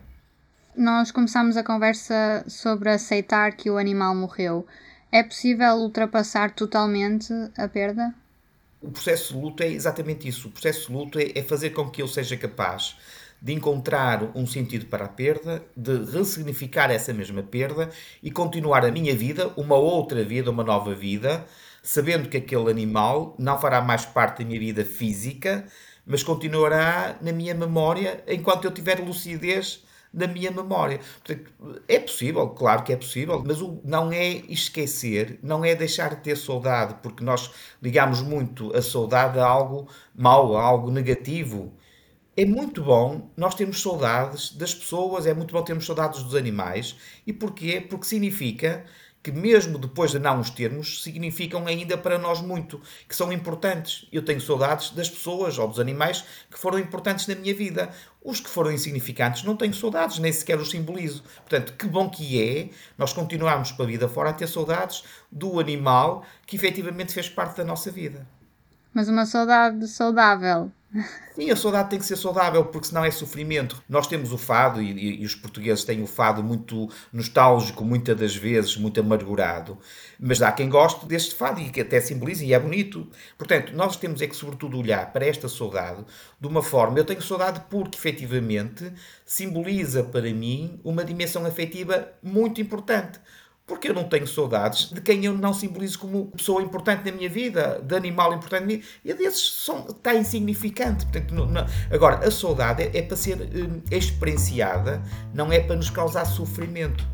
Nós 0.78 1.12
começámos 1.12 1.58
a 1.58 1.64
conversa 1.64 2.46
sobre 2.48 2.90
aceitar 2.90 3.52
que 3.54 3.70
o 3.70 3.78
animal 3.78 4.14
morreu. 4.16 4.66
É 5.12 5.24
possível 5.24 5.74
ultrapassar 5.78 6.52
totalmente 6.52 7.34
a 7.58 7.68
perda? 7.68 8.14
O 8.80 8.92
processo 8.92 9.34
de 9.34 9.40
luto 9.40 9.64
é 9.64 9.68
exatamente 9.68 10.28
isso. 10.28 10.50
O 10.50 10.52
processo 10.52 10.88
de 10.88 10.94
luto 10.94 11.20
é, 11.20 11.32
é 11.34 11.42
fazer 11.42 11.72
com 11.72 11.90
que 11.90 12.02
eu 12.02 12.08
seja 12.08 12.38
capaz 12.38 12.96
de 13.42 13.54
encontrar 13.54 14.32
um 14.36 14.46
sentido 14.46 14.86
para 14.86 15.06
a 15.06 15.10
perda, 15.10 15.64
de 15.76 15.98
ressignificar 16.12 16.92
essa 16.92 17.12
mesma 17.12 17.42
perda 17.42 17.90
e 18.22 18.30
continuar 18.30 18.86
a 18.86 18.92
minha 18.92 19.16
vida, 19.16 19.52
uma 19.58 19.76
outra 19.76 20.24
vida, 20.24 20.52
uma 20.52 20.64
nova 20.64 20.94
vida, 20.94 21.46
sabendo 21.82 22.30
que 22.30 22.38
aquele 22.38 22.70
animal 22.70 23.36
não 23.40 23.60
fará 23.60 23.82
mais 23.82 24.06
parte 24.06 24.44
da 24.44 24.46
minha 24.46 24.60
vida 24.60 24.86
física, 24.86 25.66
mas 26.06 26.24
continuará 26.24 27.18
na 27.22 27.32
minha 27.32 27.54
memória 27.54 28.24
enquanto 28.28 28.66
eu 28.66 28.72
tiver 28.72 29.00
lucidez 29.00 29.87
da 30.18 30.28
minha 30.28 30.52
memória. 30.52 31.00
É 31.88 32.00
possível, 32.00 32.50
claro 32.50 32.84
que 32.84 32.92
é 32.92 32.98
possível, 32.98 33.44
mas 33.46 33.62
o, 33.62 33.80
não 33.84 34.12
é 34.12 34.28
esquecer, 34.50 35.40
não 35.44 35.64
é 35.64 35.76
deixar 35.76 36.16
de 36.16 36.24
ter 36.24 36.36
saudade, 36.36 36.96
porque 37.04 37.24
nós 37.24 37.52
ligamos 37.82 38.22
muito 38.22 38.76
a 38.76 38.82
saudade 38.82 39.40
a 39.40 39.46
algo 39.46 39.88
mau, 40.16 40.58
a 40.58 40.64
algo 40.64 40.90
negativo. 40.92 41.72
É 42.36 42.46
muito 42.46 42.84
bom 42.84 43.32
nós 43.38 43.56
termos 43.56 43.82
saudades 43.82 44.52
das 44.52 44.74
pessoas, 44.74 45.26
é 45.26 45.34
muito 45.34 45.54
bom 45.54 45.64
termos 45.64 45.86
saudades 45.86 46.24
dos 46.24 46.36
animais. 46.36 46.96
E 47.26 47.34
porquê? 47.34 47.82
Porque 47.82 48.06
significa 48.06 48.86
que 49.28 49.32
mesmo 49.34 49.78
depois 49.78 50.12
de 50.12 50.20
não 50.20 50.40
os 50.40 50.50
termos, 50.50 51.04
significam 51.04 51.68
ainda 51.68 51.98
para 51.98 52.18
nós 52.18 52.40
muito, 52.40 52.80
que 53.06 53.14
são 53.14 53.30
importantes. 53.30 54.08
Eu 54.10 54.24
tenho 54.24 54.40
saudades 54.40 54.92
das 54.92 55.10
pessoas 55.10 55.58
ou 55.58 55.68
dos 55.68 55.82
animais 55.82 56.24
que 56.50 56.58
foram 56.58 56.80
importantes 56.80 57.28
na 57.28 57.36
minha 57.36 57.54
vida. 57.54 57.90
Os 58.24 58.40
que 58.40 58.50
foram 58.50 58.72
insignificantes 58.72 59.44
não 59.44 59.58
tenho 59.58 59.74
saudades, 59.74 60.18
nem 60.20 60.32
sequer 60.32 60.58
os 60.58 60.70
simbolizo. 60.70 61.24
Portanto, 61.40 61.74
que 61.74 61.88
bom 61.88 62.10
que 62.10 62.42
é 62.42 62.70
nós 62.98 63.12
continuarmos 63.12 63.74
para 63.74 63.84
a 63.84 63.88
vida 63.90 64.08
fora 64.08 64.30
a 64.30 64.34
ter 64.34 64.48
saudades 64.48 65.04
do 65.30 65.60
animal 65.60 66.24
que 66.46 66.56
efetivamente 66.56 67.14
fez 67.14 67.28
parte 67.28 67.58
da 67.58 67.66
nossa 67.66 67.92
vida. 67.92 68.26
Mas 68.94 69.10
uma 69.10 69.26
saudade 69.26 69.88
saudável, 69.88 70.72
Sim, 71.36 71.52
a 71.52 71.56
saudade 71.56 71.90
tem 71.90 72.00
que 72.00 72.06
ser 72.06 72.16
saudável, 72.16 72.64
porque 72.66 72.88
senão 72.88 73.04
é 73.04 73.12
sofrimento. 73.12 73.84
Nós 73.88 74.08
temos 74.08 74.32
o 74.32 74.38
fado, 74.38 74.82
e, 74.82 74.92
e, 74.92 75.22
e, 75.22 75.26
os 75.26 75.36
portugueses 75.36 75.84
têm 75.84 76.02
o 76.02 76.08
fado 76.08 76.42
muito 76.42 76.90
nostálgico, 77.12 77.84
muitas 77.84 78.18
das 78.18 78.36
vezes, 78.36 78.78
muito 78.78 79.00
amargurado, 79.00 79.78
mas 80.20 80.42
há 80.42 80.52
quem 80.52 80.70
goste 80.70 81.06
deste 81.06 81.36
fado 81.36 81.60
e 81.60 81.70
que 81.70 81.82
até 81.82 82.00
simboliza 82.00 82.44
e 82.44 82.54
é 82.54 82.60
bonito. 82.60 83.08
Portanto, 83.38 83.74
nós 83.76 83.98
temos 83.98 84.22
é 84.22 84.28
que, 84.28 84.36
sobretudo, 84.36 84.80
olhar 84.80 85.12
para 85.12 85.26
esta 85.28 85.48
saudade 85.48 86.04
de 86.40 86.48
uma 86.48 86.64
forma. 86.64 86.98
Eu 86.98 87.06
tenho 87.06 87.22
saudade 87.22 87.62
porque, 87.70 87.98
efetivamente, 87.98 88.92
simboliza 89.26 90.04
para 90.04 90.34
mim 90.34 90.80
uma 90.84 91.04
dimensão 91.04 91.46
afetiva 91.46 92.08
muito 92.24 92.62
importante 92.62 93.20
porque 93.68 93.90
eu 93.90 93.94
não 93.94 94.06
tenho 94.06 94.26
saudades 94.26 94.90
de 94.90 95.02
quem 95.02 95.26
eu 95.26 95.34
não 95.34 95.54
simbolizo 95.54 96.00
como 96.00 96.28
pessoa 96.28 96.64
importante 96.64 97.04
na 97.06 97.16
minha 97.16 97.30
vida, 97.30 97.82
de 97.84 97.96
animal 97.98 98.34
importante 98.34 98.62
na 98.62 98.66
minha 98.66 98.80
vida. 98.80 98.90
E 99.04 99.14
desses 99.14 99.66
são, 99.66 99.86
está 99.90 100.16
insignificante. 100.16 101.06
Portanto, 101.06 101.36
não, 101.36 101.46
não. 101.46 101.66
Agora, 101.92 102.26
a 102.26 102.32
saudade 102.32 102.84
é, 102.84 102.98
é 102.98 103.02
para 103.02 103.18
ser 103.18 103.38
hum, 103.42 103.82
experienciada, 103.92 105.04
não 105.34 105.52
é 105.52 105.60
para 105.60 105.76
nos 105.76 105.90
causar 105.90 106.24
sofrimento. 106.24 107.06